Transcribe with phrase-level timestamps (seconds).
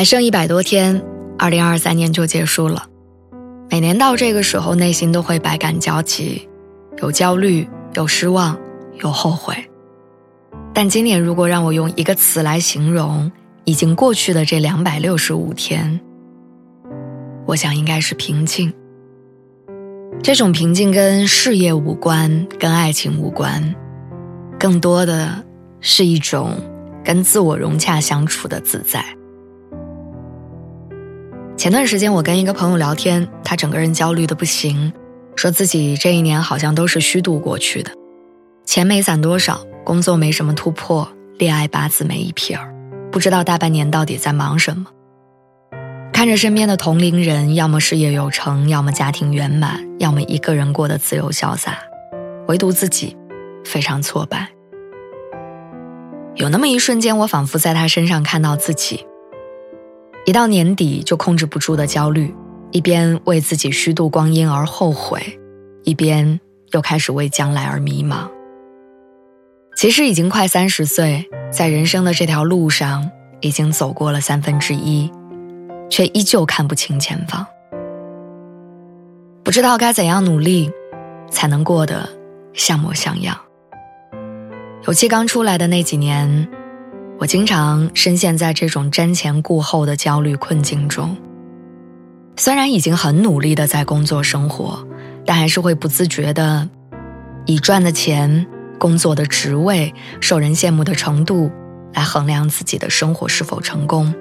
[0.00, 1.02] 还剩一百多天，
[1.38, 2.86] 二零二三年就结束了。
[3.68, 6.48] 每年到这个时候，内心都会百感交集，
[7.02, 8.58] 有焦虑，有失望，
[9.02, 9.54] 有后悔。
[10.72, 13.30] 但今年，如果让我用一个词来形容
[13.66, 16.00] 已经过去的这两百六十五天，
[17.44, 18.72] 我想应该是平静。
[20.22, 23.74] 这种平静跟事业无关，跟爱情无关，
[24.58, 25.44] 更多的
[25.82, 26.52] 是一种
[27.04, 29.04] 跟自我融洽相处的自在。
[31.60, 34.90] 前段时间我跟一个朋友聊天，他整个人焦虑的不行，
[35.36, 37.90] 说自己这一年好像都是虚度过去的，
[38.64, 42.74] 钱没攒多少，工作没什么突破，恋爱八字没一撇儿，
[43.12, 44.86] 不知道大半年到底在忙什么。
[46.14, 51.76] 看着身边的同龄人，要么事业有成，要么家庭圆满，要么一个人过得自由潇洒，
[52.48, 53.14] 唯独自己
[53.66, 54.48] 非常挫败。
[56.36, 59.04] 有那么一瞬间，我仿佛在他身上看到自己。
[60.26, 62.32] 一到年底就控制不住的焦虑，
[62.70, 65.38] 一边为自己虚度光阴而后悔，
[65.82, 66.38] 一边
[66.72, 68.28] 又开始为将来而迷茫。
[69.74, 73.10] 其实已经快三十岁，在人生的这条路上
[73.40, 75.10] 已经走过了三分之一，
[75.88, 77.46] 却依旧看不清前方，
[79.42, 80.70] 不知道该怎样努力，
[81.30, 82.06] 才能过得
[82.52, 83.36] 像模像样。
[84.86, 86.46] 尤其刚出来的那几年。
[87.20, 91.14] 我经常深陷在这种瞻前顾后的焦虑困境中。
[92.38, 94.82] 虽然已经很努力的在工作生活，
[95.26, 96.66] 但还是会不自觉的
[97.44, 98.46] 以赚的钱、
[98.78, 101.50] 工作的职位、受人羡慕的程度
[101.92, 104.14] 来衡量自己的生活是否成功。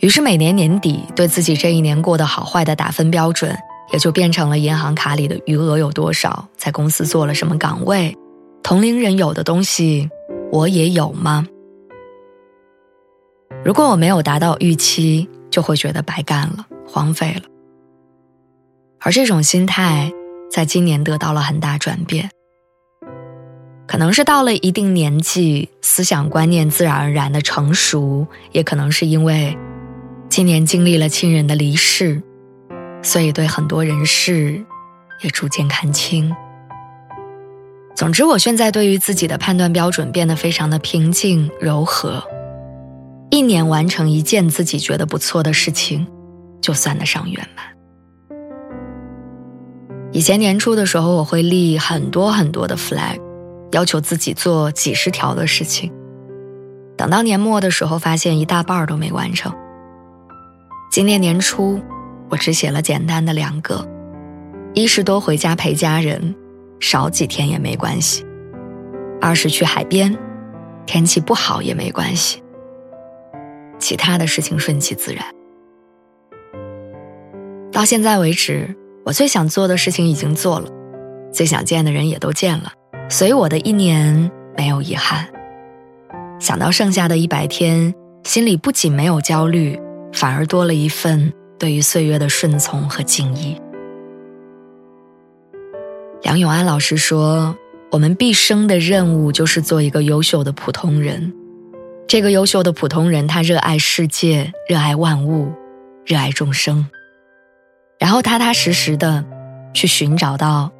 [0.00, 3.56] 于是每年年底对自己这一年过得好坏的打分标准，
[3.92, 8.16] 也就变成了银行卡里的余额有多少，在公司做了什么岗位，
[8.64, 10.10] 同龄人有的东西。
[10.50, 11.46] 我也有吗？
[13.64, 17.42] 如果我没有达到预期，就会觉得白干了，荒废了。
[19.00, 20.10] 而这种心态
[20.50, 22.30] 在今年得到了很大转变，
[23.86, 29.56] 可能是到了一定年纪，思想观念自然而然的成熟，也可能是因为
[30.28, 32.22] 今年经历了亲人的离世，
[33.02, 34.64] 所以对很多人事
[35.22, 36.34] 也逐渐看清。
[37.98, 42.22] 总之，我现在对于自己的判断标准变得非常的平静柔和。
[43.28, 46.06] 一年完成一件自己觉得不错的事情，
[46.60, 47.66] 就算得上圆满。
[50.12, 53.20] 以前年初的时候，我会立很多很多的 flag，
[53.72, 55.92] 要求自己做几十条的事情。
[56.96, 59.52] 等到年末的时候，发现一大半都没完成。
[60.92, 61.80] 今年年初，
[62.28, 63.84] 我只写了简单的两个，
[64.72, 66.36] 一是多回家陪家人。
[66.80, 68.24] 少几天也没关系。
[69.20, 70.16] 二是去海边，
[70.86, 72.42] 天气不好也没关系。
[73.78, 75.24] 其他的事情顺其自然。
[77.72, 78.74] 到现在为止，
[79.04, 80.68] 我最想做的事情已经做了，
[81.32, 82.72] 最想见的人也都见了，
[83.08, 85.28] 所以我的一年没有遗憾。
[86.40, 89.78] 想到剩下的一百天，心里不仅没有焦虑，
[90.12, 93.60] 反而多了一份对于岁月的顺从和敬意。
[96.22, 97.56] 梁永安老师说
[97.92, 101.32] ：“我们毕生的任务就是做一个优秀的普通人。
[102.08, 105.52] 这个优秀的普通人，他热爱世界，热爱万物，
[106.04, 106.88] 热爱众生。
[107.98, 109.24] 然后踏踏实实的
[109.72, 110.72] 去寻找到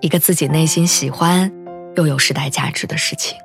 [0.00, 1.52] 一个自己内心喜欢
[1.96, 3.36] 又有时代价值的事情。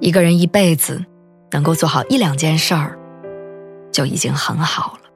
[0.00, 1.04] 一个人一辈子
[1.50, 2.98] 能够做好一两件事儿，
[3.92, 5.07] 就已经很好了。”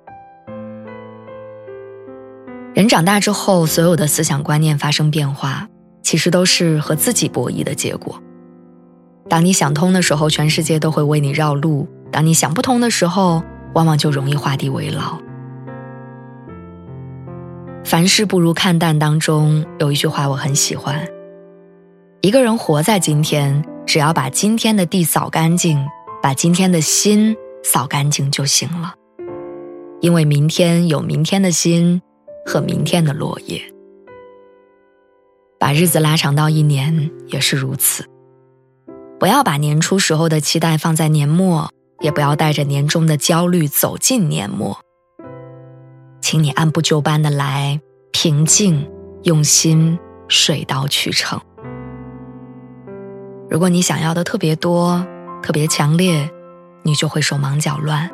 [2.75, 5.69] 人长大之后，所有的思想观念发生变化，
[6.03, 8.21] 其实都是和自己博弈的结果。
[9.29, 13.43] 当你想通的时候，全世界都会为你绕路；当你想不通的时候，
[13.75, 15.19] 往往就容易画地为牢。
[17.85, 18.99] 凡事不如看淡。
[18.99, 21.07] 当中有一句话我很喜欢：
[22.23, 25.87] 一个人活在今天，只要把今天的地扫干净，
[26.23, 28.95] 把今天的心扫干净就行了。
[30.01, 32.01] 因为明天有明天的心。
[32.45, 33.63] 和明天的落叶，
[35.59, 38.05] 把日子拉长到一年也是如此。
[39.19, 44.77] 不要把年初时候的期待放在年末，也不要带着年终的焦虑走进年末。
[46.21, 47.81] 请你按部就班的来，
[48.13, 48.91] 平静、
[49.23, 51.41] 用心、水到渠成。
[53.49, 55.07] 如果你想要的特别多、
[55.43, 56.29] 特别强烈，
[56.83, 58.11] 你就会手忙脚乱，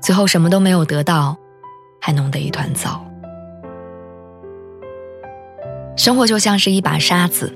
[0.00, 1.36] 最后什么都没有得到，
[2.00, 3.04] 还弄得一团糟。
[5.98, 7.52] 生活就像是一把沙子，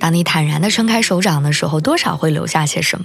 [0.00, 3.04] 当你坦然的撑开手掌的时候，多少会留下些什么；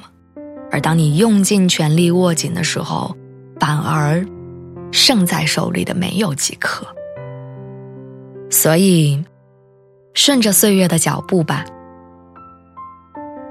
[0.71, 3.13] 而当你用尽全力握紧的时候，
[3.59, 4.25] 反而
[4.93, 6.87] 剩在手里的没有几颗。
[8.49, 9.21] 所以，
[10.13, 11.65] 顺着岁月的脚步吧。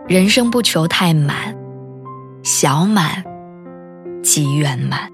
[0.09, 1.55] 人生不求太满，
[2.43, 3.23] 小满
[4.23, 5.13] 即圆满。